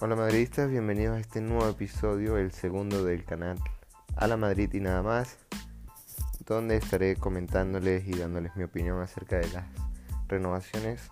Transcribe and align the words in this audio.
Hola 0.00 0.14
madridistas, 0.14 0.70
bienvenidos 0.70 1.16
a 1.16 1.18
este 1.18 1.40
nuevo 1.40 1.68
episodio, 1.68 2.38
el 2.38 2.52
segundo 2.52 3.02
del 3.02 3.24
canal 3.24 3.58
A 4.14 4.28
la 4.28 4.36
Madrid 4.36 4.72
y 4.72 4.78
nada 4.78 5.02
más, 5.02 5.38
donde 6.46 6.76
estaré 6.76 7.16
comentándoles 7.16 8.06
y 8.06 8.12
dándoles 8.12 8.54
mi 8.54 8.62
opinión 8.62 9.00
acerca 9.00 9.38
de 9.38 9.48
las 9.48 9.64
renovaciones 10.28 11.10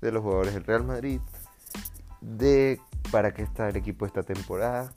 de 0.00 0.12
los 0.12 0.22
jugadores 0.22 0.54
del 0.54 0.62
Real 0.62 0.84
Madrid, 0.84 1.20
de 2.20 2.80
para 3.10 3.34
qué 3.34 3.42
está 3.42 3.70
el 3.70 3.76
equipo 3.76 4.06
esta 4.06 4.22
temporada 4.22 4.92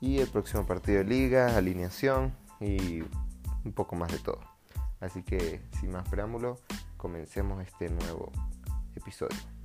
y 0.00 0.18
el 0.18 0.26
próximo 0.26 0.66
partido 0.66 0.98
de 0.98 1.04
liga, 1.04 1.56
alineación 1.56 2.34
y 2.58 3.02
un 3.64 3.72
poco 3.72 3.94
más 3.94 4.10
de 4.10 4.18
todo. 4.18 4.40
Así 4.98 5.22
que 5.22 5.62
sin 5.78 5.92
más 5.92 6.08
preámbulo, 6.08 6.58
comencemos 6.96 7.64
este 7.64 7.88
nuevo 7.88 8.32
episodio. 8.96 9.59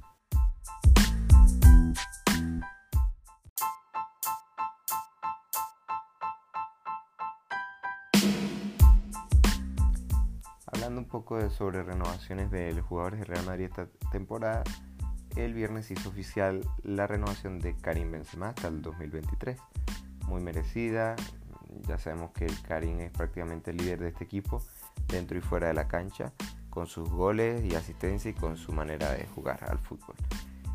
Poco 11.15 11.37
de 11.37 11.49
sobre 11.49 11.81
renovaciones 11.81 12.51
de 12.51 12.73
los 12.73 12.85
jugadores 12.85 13.21
de 13.21 13.25
Real 13.25 13.45
Madrid 13.45 13.67
esta 13.67 13.87
temporada, 14.11 14.65
el 15.38 15.53
viernes 15.53 15.89
hizo 15.89 16.09
oficial 16.09 16.59
la 16.83 17.07
renovación 17.07 17.59
de 17.59 17.73
Karim 17.73 18.11
Benzema 18.11 18.49
hasta 18.49 18.67
el 18.67 18.81
2023. 18.81 19.57
Muy 20.27 20.41
merecida, 20.41 21.15
ya 21.88 21.97
sabemos 21.97 22.31
que 22.31 22.45
el 22.45 22.61
Karim 22.63 22.99
es 22.99 23.13
prácticamente 23.13 23.71
el 23.71 23.77
líder 23.77 23.99
de 24.01 24.09
este 24.09 24.25
equipo 24.25 24.61
dentro 25.07 25.38
y 25.38 25.41
fuera 25.41 25.67
de 25.69 25.73
la 25.73 25.88
cancha, 25.88 26.33
con 26.69 26.85
sus 26.85 27.09
goles 27.09 27.63
y 27.63 27.75
asistencia 27.75 28.31
y 28.31 28.33
con 28.33 28.57
su 28.57 28.73
manera 28.73 29.13
de 29.13 29.25
jugar 29.27 29.63
al 29.69 29.79
fútbol. 29.79 30.17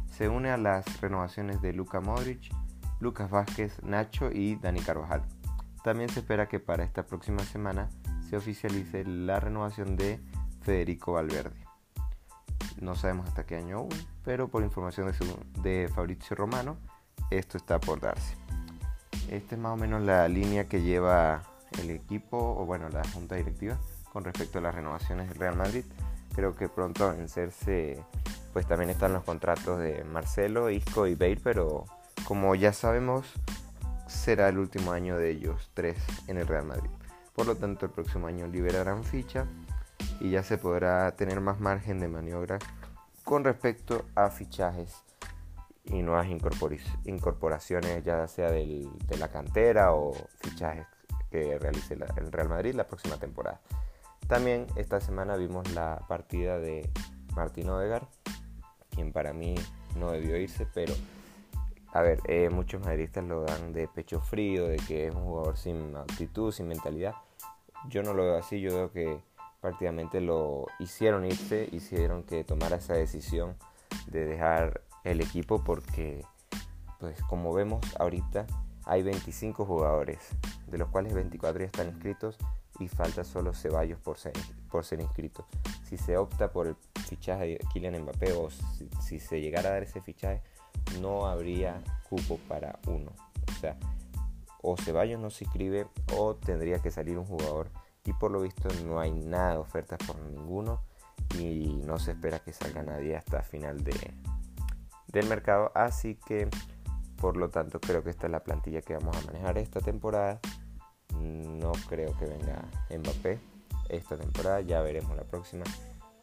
Se 0.06 0.30
une 0.30 0.50
a 0.50 0.56
las 0.56 1.02
renovaciones 1.02 1.60
de 1.60 1.74
Luka 1.74 2.00
Modric, 2.00 2.50
Lucas 2.98 3.28
Vázquez, 3.28 3.82
Nacho 3.82 4.30
y 4.32 4.56
Dani 4.56 4.80
Carvajal. 4.80 5.22
También 5.84 6.08
se 6.08 6.20
espera 6.20 6.48
que 6.48 6.60
para 6.60 6.82
esta 6.82 7.04
próxima 7.04 7.40
semana 7.40 7.90
se 8.30 8.36
oficialice 8.36 9.04
la 9.04 9.40
renovación 9.40 9.96
de 9.96 10.20
Federico 10.62 11.14
Valverde. 11.14 11.66
No 12.80 12.94
sabemos 12.94 13.28
hasta 13.28 13.44
qué 13.44 13.56
año 13.56 13.78
aún, 13.78 14.06
pero 14.24 14.46
por 14.48 14.62
información 14.62 15.12
de, 15.62 15.90
Fabrizio 15.92 16.36
Romano, 16.36 16.76
esto 17.30 17.58
está 17.58 17.80
por 17.80 18.00
darse. 18.00 18.36
Esta 19.28 19.56
es 19.56 19.60
más 19.60 19.72
o 19.72 19.76
menos 19.76 20.02
la 20.02 20.28
línea 20.28 20.68
que 20.68 20.80
lleva 20.80 21.42
el 21.82 21.90
equipo, 21.90 22.38
o 22.38 22.64
bueno, 22.64 22.88
la 22.88 23.02
junta 23.12 23.34
directiva, 23.34 23.78
con 24.12 24.22
respecto 24.22 24.58
a 24.58 24.62
las 24.62 24.76
renovaciones 24.76 25.28
del 25.28 25.38
Real 25.38 25.56
Madrid. 25.56 25.84
Creo 26.34 26.54
que 26.54 26.68
pronto 26.68 27.04
a 27.04 27.12
vencerse, 27.14 28.00
pues 28.52 28.66
también 28.66 28.90
están 28.90 29.12
los 29.12 29.24
contratos 29.24 29.80
de 29.80 30.04
Marcelo, 30.04 30.70
Isco 30.70 31.08
y 31.08 31.16
Bale, 31.16 31.40
pero 31.42 31.86
como 32.24 32.54
ya 32.54 32.72
sabemos, 32.72 33.26
será 34.06 34.48
el 34.48 34.58
último 34.58 34.92
año 34.92 35.16
de 35.16 35.30
ellos 35.30 35.70
tres 35.74 35.96
en 36.28 36.38
el 36.38 36.46
Real 36.46 36.66
Madrid. 36.66 36.90
Por 37.40 37.46
lo 37.46 37.56
tanto, 37.56 37.86
el 37.86 37.92
próximo 37.92 38.26
año 38.26 38.46
liberarán 38.46 39.02
ficha 39.02 39.46
y 40.20 40.28
ya 40.28 40.42
se 40.42 40.58
podrá 40.58 41.10
tener 41.12 41.40
más 41.40 41.58
margen 41.58 41.98
de 41.98 42.06
maniobra 42.06 42.58
con 43.24 43.44
respecto 43.44 44.04
a 44.14 44.28
fichajes 44.28 44.94
y 45.86 46.02
nuevas 46.02 46.26
incorporaciones, 47.06 48.04
ya 48.04 48.28
sea 48.28 48.50
de 48.50 48.86
la 49.18 49.28
cantera 49.28 49.94
o 49.94 50.12
fichajes 50.40 50.86
que 51.30 51.58
realice 51.58 51.94
el 51.94 52.30
Real 52.30 52.50
Madrid 52.50 52.74
la 52.74 52.86
próxima 52.86 53.16
temporada. 53.16 53.58
También 54.28 54.66
esta 54.76 55.00
semana 55.00 55.36
vimos 55.36 55.72
la 55.72 56.04
partida 56.08 56.58
de 56.58 56.90
Martín 57.34 57.70
Odegar, 57.70 58.06
quien 58.90 59.14
para 59.14 59.32
mí 59.32 59.54
no 59.96 60.10
debió 60.10 60.36
irse, 60.36 60.66
pero 60.74 60.92
a 61.94 62.02
ver, 62.02 62.20
eh, 62.26 62.50
muchos 62.50 62.82
madridistas 62.82 63.24
lo 63.24 63.44
dan 63.44 63.72
de 63.72 63.88
pecho 63.88 64.20
frío, 64.20 64.68
de 64.68 64.76
que 64.76 65.06
es 65.06 65.14
un 65.14 65.24
jugador 65.24 65.56
sin 65.56 65.96
actitud, 65.96 66.52
sin 66.52 66.68
mentalidad. 66.68 67.14
Yo 67.88 68.02
no 68.02 68.14
lo 68.14 68.24
veo 68.24 68.38
así, 68.38 68.60
yo 68.60 68.74
veo 68.74 68.92
que 68.92 69.20
prácticamente 69.60 70.20
lo 70.20 70.66
hicieron 70.78 71.24
irse, 71.24 71.68
hicieron 71.72 72.22
que 72.22 72.44
tomara 72.44 72.76
esa 72.76 72.94
decisión 72.94 73.56
de 74.06 74.26
dejar 74.26 74.82
el 75.04 75.20
equipo 75.20 75.62
porque, 75.64 76.24
pues 76.98 77.22
como 77.24 77.52
vemos 77.52 77.80
ahorita, 77.98 78.46
hay 78.84 79.02
25 79.02 79.64
jugadores, 79.64 80.18
de 80.66 80.78
los 80.78 80.88
cuales 80.88 81.14
24 81.14 81.60
ya 81.60 81.66
están 81.66 81.88
inscritos 81.88 82.36
y 82.78 82.88
falta 82.88 83.24
solo 83.24 83.52
Ceballos 83.52 84.00
por 84.00 84.18
ser, 84.18 84.32
por 84.70 84.84
inscrito. 84.98 85.46
Si 85.84 85.96
se 85.96 86.16
opta 86.16 86.50
por 86.50 86.66
el 86.66 86.76
fichaje 87.06 87.46
de 87.46 87.58
Kylian 87.72 88.02
Mbappé 88.02 88.32
o 88.32 88.50
si, 88.50 88.88
si 89.00 89.20
se 89.20 89.40
llegara 89.40 89.68
a 89.68 89.72
dar 89.72 89.82
ese 89.82 90.00
fichaje, 90.00 90.42
no 91.00 91.26
habría 91.26 91.82
cupo 92.08 92.38
para 92.48 92.78
uno. 92.86 93.12
O 93.48 93.60
sea, 93.60 93.76
o 94.62 94.76
Ceballos 94.76 95.20
no 95.20 95.30
se 95.30 95.44
inscribe 95.44 95.86
o 96.16 96.34
tendría 96.36 96.80
que 96.80 96.90
salir 96.90 97.18
un 97.18 97.24
jugador. 97.24 97.70
Y 98.04 98.12
por 98.12 98.30
lo 98.30 98.40
visto 98.40 98.68
no 98.86 99.00
hay 99.00 99.12
nada 99.12 99.52
de 99.52 99.58
ofertas 99.58 99.98
por 100.06 100.18
ninguno 100.20 100.80
y 101.38 101.80
no 101.84 101.98
se 101.98 102.12
espera 102.12 102.38
que 102.40 102.52
salga 102.52 102.82
nadie 102.82 103.16
hasta 103.16 103.42
final 103.42 103.84
de, 103.84 104.14
del 105.08 105.26
mercado. 105.28 105.70
Así 105.74 106.16
que 106.26 106.48
por 107.16 107.36
lo 107.36 107.50
tanto 107.50 107.80
creo 107.80 108.02
que 108.02 108.10
esta 108.10 108.26
es 108.26 108.32
la 108.32 108.42
plantilla 108.42 108.80
que 108.80 108.94
vamos 108.94 109.16
a 109.16 109.26
manejar 109.26 109.58
esta 109.58 109.80
temporada. 109.80 110.40
No 111.14 111.72
creo 111.88 112.16
que 112.18 112.26
venga 112.26 112.64
Mbappé 112.90 113.38
esta 113.90 114.16
temporada 114.16 114.60
ya 114.60 114.80
veremos 114.80 115.16
la 115.16 115.24
próxima. 115.24 115.64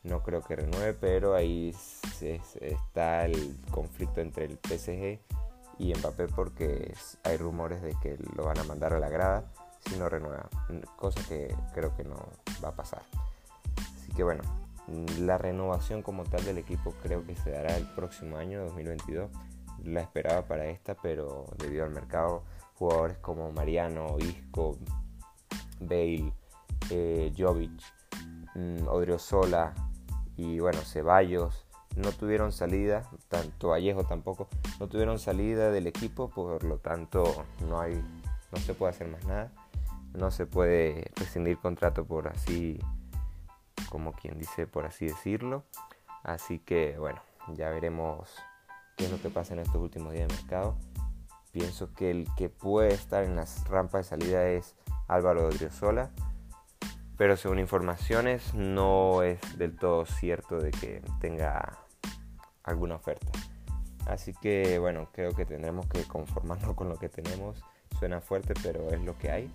No 0.04 0.24
creo 0.24 0.42
que 0.42 0.56
renueve 0.56 0.94
pero 0.94 1.36
ahí 1.36 1.76
está 2.62 3.26
el 3.26 3.58
conflicto 3.72 4.22
entre 4.22 4.46
el 4.46 4.58
PSG 4.58 5.20
y 5.80 5.94
Mbappé 5.94 6.28
porque 6.28 6.94
hay 7.24 7.38
rumores 7.38 7.82
de 7.82 7.96
que 8.02 8.18
lo 8.36 8.46
van 8.46 8.58
a 8.60 8.64
mandar 8.64 8.94
a 8.94 9.00
la 9.00 9.10
grada 9.10 9.52
si 9.88 9.98
no 9.98 10.10
renueva, 10.10 10.50
cosa 10.96 11.22
que 11.28 11.56
creo 11.74 11.96
que 11.96 12.04
no 12.04 12.16
va 12.64 12.70
a 12.70 12.76
pasar. 12.76 13.04
Así 13.96 14.12
que 14.14 14.24
bueno, 14.24 14.44
la 15.20 15.38
renovación 15.38 16.02
como 16.02 16.24
tal 16.24 16.44
del 16.46 16.58
equipo 16.58 16.94
creo 17.04 17.26
que 17.26 17.36
se 17.36 17.52
dará 17.52 17.78
el 17.78 17.86
próximo 17.86 18.38
año, 18.38 18.64
2022. 18.66 19.30
La 19.84 20.02
esperaba 20.02 20.48
para 20.48 20.66
esta, 20.66 20.96
pero 20.96 21.46
debido 21.58 21.86
al 21.86 21.92
mercado, 21.92 22.44
jugadores 22.76 23.18
como 23.20 23.52
Mariano, 23.52 24.18
Isco, 24.20 24.78
Bale, 25.80 26.34
eh, 26.90 27.32
Jovic, 27.38 27.82
mm, 28.56 28.88
Odriozola 28.88 29.74
y 30.36 30.60
bueno, 30.60 30.80
Ceballos 30.80 31.67
no 31.98 32.12
tuvieron 32.12 32.52
salida, 32.52 33.10
tanto 33.28 33.70
Vallejo 33.70 34.06
tampoco, 34.06 34.48
no 34.80 34.88
tuvieron 34.88 35.20
salida 35.20 35.72
del 35.72 35.88
equipo, 35.88 36.30
por 36.30 36.64
lo 36.64 36.78
tanto 36.78 37.46
no 37.68 37.82
hay, 37.82 37.96
no 38.52 38.58
se 38.60 38.74
puede 38.74 38.92
hacer 38.92 39.08
más 39.08 39.26
nada 39.26 39.52
no 40.18 40.32
se 40.32 40.46
puede 40.46 41.12
rescindir 41.16 41.58
contrato 41.58 42.06
por 42.06 42.28
así, 42.28 42.80
como 43.90 44.14
quien 44.14 44.40
dice, 44.40 44.68
por 44.68 44.86
así 44.86 45.06
decirlo. 45.06 45.64
Así 46.24 46.60
que 46.60 46.98
bueno, 46.98 47.22
ya 47.54 47.70
veremos 47.70 48.36
qué 48.98 49.06
es 49.06 49.12
lo 49.12 49.22
que 49.22 49.30
pasa 49.30 49.54
en 49.54 49.60
estos 49.60 49.82
últimos 49.82 50.14
días 50.14 50.28
de 50.28 50.36
mercado. 50.36 50.78
Pienso 51.52 51.94
que 51.94 52.12
el 52.12 52.28
que 52.36 52.50
puede 52.50 52.94
estar 52.94 53.24
en 53.24 53.36
las 53.36 53.68
rampas 53.68 54.06
de 54.06 54.10
salida 54.10 54.48
es 54.48 54.76
Álvaro 55.08 55.48
Odriozola, 55.48 56.12
pero 57.18 57.38
según 57.38 57.60
informaciones 57.60 58.54
no 58.54 59.24
es 59.24 59.40
del 59.58 59.76
todo 59.76 60.06
cierto 60.06 60.60
de 60.60 60.72
que 60.72 61.02
tenga 61.22 61.78
alguna 62.68 62.96
oferta. 62.96 63.32
Así 64.06 64.34
que 64.34 64.80
bueno, 64.80 65.10
creo 65.12 65.34
que 65.34 65.46
tendremos 65.46 65.88
que 65.88 66.04
conformarnos 66.04 66.76
con 66.76 66.90
lo 66.90 66.98
que 66.98 67.10
tenemos. 67.10 67.64
Suena 68.00 68.22
fuerte, 68.22 68.54
pero 68.62 68.90
es 68.92 69.02
lo 69.02 69.18
que 69.18 69.32
hay. 69.32 69.52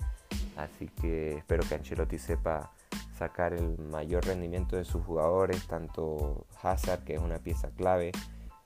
Así 0.57 0.89
que 0.89 1.39
espero 1.39 1.63
que 1.67 1.75
Ancelotti 1.77 2.19
sepa 2.19 2.73
sacar 3.17 3.53
el 3.53 3.79
mayor 3.79 4.27
rendimiento 4.27 4.77
de 4.77 4.85
sus 4.85 5.05
jugadores, 5.05 5.67
tanto 5.67 6.47
Hazard, 6.63 7.05
que 7.05 7.15
es 7.15 7.21
una 7.21 7.39
pieza 7.39 7.71
clave, 7.71 8.13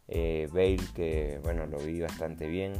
eh, 0.09 0.49
Bale, 0.53 0.81
que 0.95 1.41
bueno, 1.43 1.67
lo 1.67 1.79
vi 1.79 2.01
bastante 2.01 2.47
bien, 2.47 2.75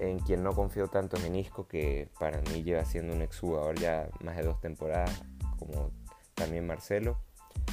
en 0.00 0.18
quien 0.20 0.42
no 0.42 0.54
confío 0.54 0.88
tanto 0.88 1.16
en 1.16 1.24
Menisco, 1.24 1.66
que 1.66 2.08
para 2.18 2.40
mí 2.42 2.62
lleva 2.62 2.84
siendo 2.84 3.14
un 3.14 3.22
exjugador 3.22 3.78
ya 3.78 4.08
más 4.22 4.36
de 4.36 4.44
dos 4.44 4.60
temporadas, 4.60 5.22
como 5.58 5.90
también 6.34 6.66
Marcelo, 6.66 7.18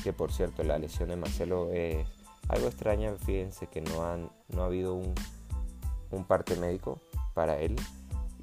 que 0.04 0.12
por 0.12 0.32
cierto 0.32 0.64
la 0.64 0.78
lesión 0.78 1.10
de 1.10 1.16
Marcelo 1.16 1.72
es 1.72 2.08
algo 2.50 2.68
extraña, 2.68 3.16
fíjense 3.16 3.68
que 3.68 3.82
no, 3.82 4.06
han, 4.06 4.30
no 4.50 4.64
ha 4.64 4.66
habido 4.66 4.94
un, 4.96 5.14
un 6.12 6.26
parte 6.26 6.56
médico 6.56 7.00
para 7.34 7.58
él, 7.58 7.76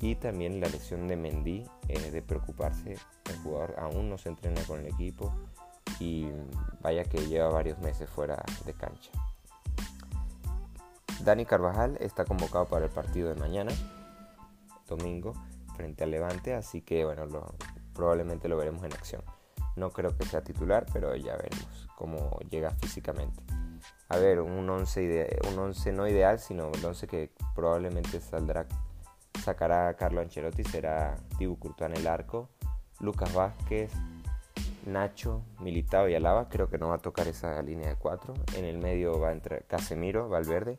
y 0.00 0.14
también 0.14 0.60
la 0.60 0.68
lesión 0.68 1.08
de 1.08 1.16
Mendy 1.16 1.64
es 1.88 2.12
de 2.12 2.22
preocuparse. 2.22 2.98
El 3.30 3.38
jugador 3.42 3.76
aún 3.78 4.10
no 4.10 4.18
se 4.18 4.28
entrena 4.28 4.62
con 4.64 4.80
el 4.80 4.86
equipo 4.86 5.32
y 5.98 6.28
vaya 6.82 7.04
que 7.04 7.26
lleva 7.26 7.48
varios 7.48 7.78
meses 7.78 8.08
fuera 8.08 8.42
de 8.64 8.74
cancha. 8.74 9.10
Dani 11.24 11.46
Carvajal 11.46 11.96
está 12.00 12.24
convocado 12.24 12.66
para 12.66 12.84
el 12.84 12.90
partido 12.90 13.30
de 13.30 13.40
mañana, 13.40 13.72
domingo, 14.86 15.32
frente 15.74 16.04
al 16.04 16.10
Levante, 16.10 16.54
así 16.54 16.82
que 16.82 17.04
bueno, 17.04 17.24
probablemente 17.94 18.48
lo 18.48 18.56
veremos 18.56 18.84
en 18.84 18.92
acción. 18.92 19.22
No 19.76 19.90
creo 19.90 20.16
que 20.16 20.26
sea 20.26 20.42
titular, 20.42 20.86
pero 20.92 21.14
ya 21.16 21.36
veremos 21.36 21.88
cómo 21.96 22.38
llega 22.50 22.70
físicamente. 22.70 23.42
A 24.08 24.18
ver, 24.18 24.40
un 24.40 24.68
11, 24.68 25.40
un 25.50 25.58
11 25.58 25.92
no 25.92 26.06
ideal, 26.06 26.38
sino 26.38 26.70
el 26.72 26.84
11 26.84 27.06
que 27.06 27.30
probablemente 27.54 28.20
saldrá, 28.20 28.66
sacará 29.44 29.94
Carlo 29.94 30.20
Ancelotti 30.20 30.62
será 30.64 31.16
Tibu 31.38 31.58
Courtois 31.58 31.90
en 31.90 31.96
el 31.96 32.06
arco, 32.06 32.48
Lucas 33.00 33.34
Vázquez, 33.34 33.92
Nacho, 34.86 35.42
Militao 35.60 36.08
y 36.08 36.14
Alaba. 36.14 36.48
Creo 36.48 36.70
que 36.70 36.78
no 36.78 36.88
va 36.88 36.96
a 36.96 36.98
tocar 36.98 37.26
esa 37.26 37.60
línea 37.62 37.88
de 37.88 37.96
4. 37.96 38.34
En 38.54 38.64
el 38.64 38.78
medio 38.78 39.18
va 39.18 39.30
a 39.30 39.32
entrar 39.32 39.64
Casemiro, 39.66 40.28
Valverde. 40.28 40.78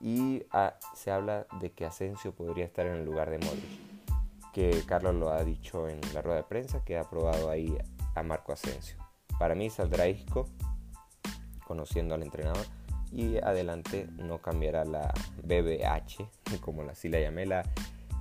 Y 0.00 0.44
ah, 0.52 0.74
se 0.94 1.10
habla 1.10 1.46
de 1.60 1.72
que 1.72 1.84
Asensio 1.84 2.32
podría 2.32 2.64
estar 2.64 2.86
en 2.86 2.94
el 2.94 3.04
lugar 3.04 3.30
de 3.30 3.38
Modric. 3.38 4.52
Que 4.52 4.82
Carlos 4.86 5.14
lo 5.14 5.30
ha 5.30 5.44
dicho 5.44 5.88
en 5.88 6.00
la 6.14 6.22
rueda 6.22 6.38
de 6.38 6.44
prensa, 6.44 6.82
que 6.84 6.96
ha 6.96 7.02
aprobado 7.02 7.50
ahí 7.50 7.76
a 8.14 8.22
Marco 8.22 8.52
Asensio. 8.52 8.96
Para 9.38 9.54
mí 9.54 9.70
saldrá 9.70 10.08
Isco, 10.08 10.48
conociendo 11.68 12.14
al 12.14 12.22
entrenador. 12.22 12.66
Y 13.12 13.36
adelante 13.36 14.08
no 14.16 14.38
cambiará 14.38 14.84
la 14.84 15.12
BBH, 15.44 16.28
como 16.62 16.82
así 16.82 17.08
la 17.08 17.20
llamé, 17.20 17.46
la, 17.46 17.62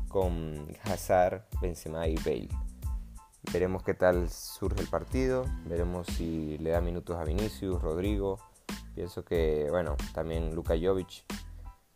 con 0.09 0.67
Hazard, 0.83 1.43
Benzema 1.61 2.07
y 2.07 2.15
Bale. 2.17 2.49
Veremos 3.51 3.81
qué 3.83 3.93
tal 3.93 4.29
surge 4.29 4.81
el 4.81 4.87
partido, 4.87 5.45
veremos 5.65 6.05
si 6.07 6.57
le 6.57 6.71
da 6.71 6.81
minutos 6.81 7.15
a 7.15 7.23
Vinicius, 7.23 7.81
Rodrigo. 7.81 8.37
Pienso 8.93 9.23
que, 9.23 9.67
bueno, 9.69 9.95
también 10.13 10.53
Luka 10.53 10.75
Jovic. 10.79 11.23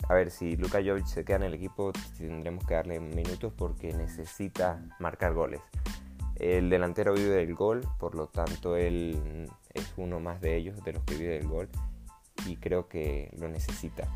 A 0.07 0.13
ver, 0.13 0.31
si 0.31 0.55
Luka 0.55 0.79
Jovic 0.83 1.05
se 1.05 1.25
queda 1.25 1.37
en 1.37 1.43
el 1.43 1.53
equipo, 1.55 1.91
tendremos 2.17 2.65
que 2.65 2.75
darle 2.75 2.99
minutos 2.99 3.51
porque 3.55 3.93
necesita 3.93 4.81
marcar 4.99 5.33
goles. 5.33 5.61
El 6.41 6.71
delantero 6.71 7.13
vive 7.13 7.35
del 7.35 7.53
gol, 7.53 7.87
por 7.99 8.15
lo 8.15 8.25
tanto 8.25 8.75
él 8.75 9.47
es 9.75 9.93
uno 9.95 10.19
más 10.19 10.41
de 10.41 10.55
ellos, 10.55 10.83
de 10.83 10.93
los 10.93 11.03
que 11.03 11.13
vive 11.13 11.35
del 11.35 11.47
gol, 11.47 11.69
y 12.47 12.55
creo 12.55 12.87
que 12.87 13.29
lo 13.37 13.47
necesita. 13.47 14.07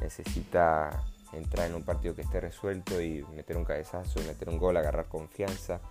Necesita 0.00 1.04
entrar 1.34 1.68
en 1.68 1.74
un 1.74 1.82
partido 1.82 2.14
que 2.14 2.22
esté 2.22 2.40
resuelto 2.40 3.02
y 3.02 3.22
meter 3.36 3.58
un 3.58 3.66
cabezazo, 3.66 4.18
meter 4.20 4.48
un 4.48 4.56
gol, 4.56 4.78
agarrar 4.78 5.08
confianza 5.08 5.82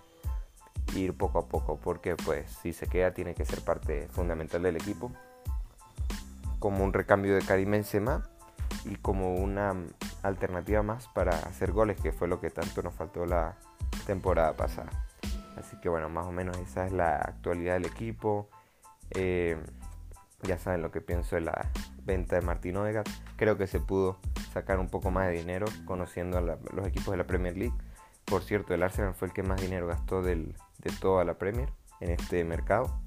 ir 0.96 1.16
poco 1.16 1.38
a 1.38 1.48
poco, 1.48 1.76
porque 1.76 2.16
pues 2.16 2.50
si 2.50 2.72
se 2.72 2.88
queda 2.88 3.12
tiene 3.12 3.34
que 3.34 3.44
ser 3.44 3.60
parte 3.60 4.08
fundamental 4.08 4.62
del 4.64 4.74
equipo, 4.74 5.12
como 6.58 6.82
un 6.82 6.92
recambio 6.92 7.36
de 7.36 7.42
Karim 7.42 7.70
Benzema 7.70 8.28
y 8.84 8.96
como 8.96 9.36
una 9.36 9.76
alternativa 10.24 10.82
más 10.82 11.06
para 11.06 11.38
hacer 11.38 11.70
goles, 11.70 12.00
que 12.00 12.10
fue 12.10 12.26
lo 12.26 12.40
que 12.40 12.50
tanto 12.50 12.82
nos 12.82 12.94
faltó 12.94 13.26
la 13.26 13.54
temporada 14.06 14.56
pasada. 14.56 15.07
Así 15.58 15.76
que 15.80 15.88
bueno, 15.88 16.08
más 16.08 16.26
o 16.26 16.32
menos 16.32 16.56
esa 16.58 16.86
es 16.86 16.92
la 16.92 17.16
actualidad 17.16 17.74
del 17.74 17.86
equipo. 17.86 18.48
Eh, 19.10 19.58
ya 20.42 20.58
saben 20.58 20.82
lo 20.82 20.90
que 20.90 21.00
pienso 21.00 21.34
de 21.34 21.42
la 21.42 21.70
venta 22.04 22.36
de 22.36 22.42
Martín 22.42 22.76
Odegaard. 22.76 23.08
Creo 23.36 23.58
que 23.58 23.66
se 23.66 23.80
pudo 23.80 24.18
sacar 24.52 24.78
un 24.78 24.88
poco 24.88 25.10
más 25.10 25.26
de 25.28 25.34
dinero 25.34 25.66
conociendo 25.84 26.38
a 26.38 26.40
los 26.40 26.86
equipos 26.86 27.12
de 27.12 27.16
la 27.18 27.26
Premier 27.26 27.56
League. 27.56 27.74
Por 28.24 28.42
cierto, 28.42 28.74
el 28.74 28.82
Arsenal 28.82 29.14
fue 29.14 29.28
el 29.28 29.34
que 29.34 29.42
más 29.42 29.60
dinero 29.60 29.86
gastó 29.86 30.22
de 30.22 30.54
toda 31.00 31.24
la 31.24 31.34
Premier 31.34 31.70
en 32.00 32.10
este 32.10 32.44
mercado. 32.44 33.00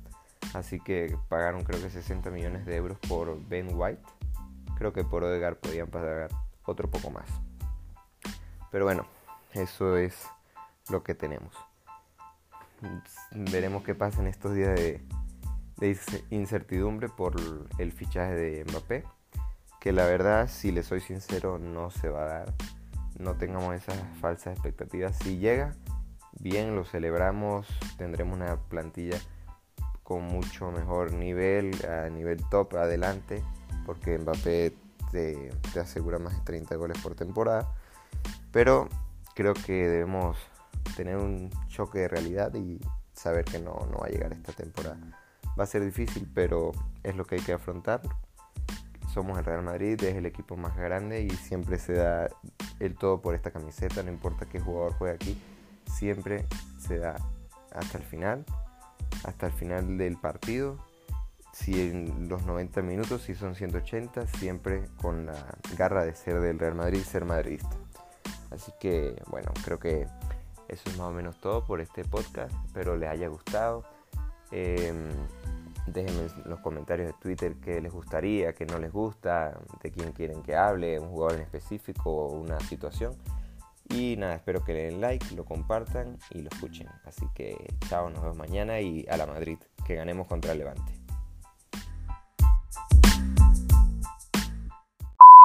Así 0.53 0.79
que 0.79 1.17
pagaron 1.29 1.63
creo 1.63 1.81
que 1.81 1.89
60 1.89 2.29
millones 2.31 2.65
de 2.65 2.75
euros 2.75 2.97
por 3.07 3.39
Ben 3.47 3.69
White. 3.73 4.01
Creo 4.77 4.91
que 4.91 5.03
por 5.03 5.23
Odegaard 5.23 5.57
podían 5.57 5.87
pagar 5.87 6.29
otro 6.65 6.89
poco 6.89 7.11
más. 7.11 7.29
Pero 8.71 8.85
bueno, 8.85 9.05
eso 9.53 9.97
es 9.97 10.27
lo 10.89 11.03
que 11.03 11.15
tenemos. 11.15 11.55
Veremos 13.31 13.83
qué 13.83 13.95
pasa 13.95 14.21
en 14.21 14.27
estos 14.27 14.55
días 14.55 14.75
de, 14.75 15.01
de 15.77 15.97
incertidumbre 16.29 17.09
por 17.09 17.35
el 17.77 17.91
fichaje 17.91 18.33
de 18.33 18.65
Mbappé. 18.65 19.03
Que 19.79 19.91
la 19.91 20.05
verdad, 20.05 20.47
si 20.47 20.71
le 20.71 20.83
soy 20.83 21.01
sincero, 21.01 21.57
no 21.57 21.89
se 21.89 22.09
va 22.09 22.23
a 22.23 22.27
dar. 22.27 22.53
No 23.17 23.35
tengamos 23.35 23.75
esas 23.75 23.95
falsas 24.19 24.53
expectativas. 24.53 25.17
Si 25.17 25.37
llega, 25.37 25.75
bien, 26.39 26.75
lo 26.75 26.85
celebramos, 26.85 27.67
tendremos 27.97 28.35
una 28.35 28.57
plantilla 28.57 29.19
con 30.03 30.23
mucho 30.23 30.71
mejor 30.71 31.13
nivel, 31.13 31.71
a 31.85 32.09
nivel 32.09 32.43
top 32.49 32.75
adelante, 32.75 33.41
porque 33.85 34.17
Mbappé 34.17 34.73
te, 35.11 35.49
asegura 35.79 36.19
más 36.19 36.35
de 36.37 36.43
30 36.43 36.75
goles 36.75 36.97
por 37.01 37.15
temporada, 37.15 37.73
pero 38.51 38.89
creo 39.35 39.53
que 39.53 39.87
debemos 39.87 40.37
tener 40.95 41.17
un 41.17 41.49
choque 41.67 41.99
de 41.99 42.07
realidad 42.07 42.53
y 42.55 42.79
saber 43.13 43.45
que 43.45 43.59
no, 43.59 43.87
no 43.91 43.99
va 43.99 44.07
a 44.07 44.09
llegar 44.09 44.31
esta 44.33 44.53
temporada. 44.53 44.99
Va 45.59 45.63
a 45.63 45.67
ser 45.67 45.83
difícil, 45.83 46.29
pero 46.33 46.71
es 47.03 47.15
lo 47.15 47.25
que 47.25 47.35
hay 47.35 47.41
que 47.41 47.53
afrontar. 47.53 48.01
Somos 49.13 49.37
el 49.37 49.45
Real 49.45 49.63
Madrid, 49.63 50.01
es 50.03 50.15
el 50.15 50.25
equipo 50.25 50.55
más 50.55 50.75
grande 50.77 51.21
y 51.23 51.29
siempre 51.29 51.77
se 51.77 51.93
da 51.93 52.29
el 52.79 52.95
todo 52.95 53.21
por 53.21 53.35
esta 53.35 53.51
camiseta, 53.51 54.01
no 54.03 54.09
importa 54.09 54.45
qué 54.45 54.59
jugador 54.59 54.93
juegue 54.93 55.15
aquí 55.15 55.37
siempre 55.91 56.45
se 56.79 56.97
da 56.97 57.15
hasta 57.71 57.97
el 57.97 58.03
final, 58.03 58.45
hasta 59.23 59.47
el 59.47 59.53
final 59.53 59.97
del 59.97 60.17
partido. 60.17 60.77
Si 61.53 61.79
en 61.79 62.29
los 62.29 62.45
90 62.45 62.81
minutos, 62.81 63.23
si 63.23 63.35
son 63.35 63.55
180, 63.55 64.25
siempre 64.27 64.83
con 65.01 65.25
la 65.25 65.57
garra 65.77 66.05
de 66.05 66.15
ser 66.15 66.39
del 66.39 66.57
Real 66.57 66.75
Madrid, 66.75 67.01
ser 67.03 67.25
madridista. 67.25 67.75
Así 68.49 68.71
que 68.79 69.21
bueno, 69.27 69.51
creo 69.63 69.79
que 69.79 70.07
eso 70.71 70.89
es 70.89 70.97
más 70.97 71.07
o 71.07 71.11
menos 71.11 71.37
todo 71.39 71.63
por 71.65 71.81
este 71.81 72.05
podcast. 72.05 72.53
Espero 72.65 72.95
les 72.95 73.09
haya 73.09 73.27
gustado. 73.27 73.83
Em, 74.51 75.09
déjenme 75.85 76.21
en 76.21 76.49
los 76.49 76.59
comentarios 76.61 77.07
de 77.07 77.13
Twitter 77.19 77.55
qué 77.55 77.81
les 77.81 77.91
gustaría, 77.91 78.53
qué 78.53 78.65
no 78.65 78.79
les 78.79 78.91
gusta, 78.91 79.59
de 79.83 79.91
quién 79.91 80.13
quieren 80.13 80.41
que 80.41 80.55
hable, 80.55 80.97
un 80.99 81.09
jugador 81.09 81.35
en 81.35 81.41
específico 81.41 82.09
o 82.09 82.39
una 82.39 82.59
situación. 82.61 83.15
Y 83.89 84.15
nada, 84.15 84.35
espero 84.35 84.63
que 84.63 84.73
le 84.73 84.83
den 84.85 85.01
like, 85.01 85.35
lo 85.35 85.43
compartan 85.43 86.17
y 86.29 86.41
lo 86.41 86.49
escuchen. 86.49 86.87
Así 87.03 87.27
que 87.35 87.57
chao, 87.89 88.09
nos 88.09 88.21
vemos 88.21 88.37
mañana 88.37 88.79
y 88.79 89.05
a 89.09 89.17
la 89.17 89.25
Madrid, 89.25 89.57
que 89.85 89.95
ganemos 89.95 90.27
contra 90.27 90.53
el 90.53 90.59
Levante. 90.59 91.00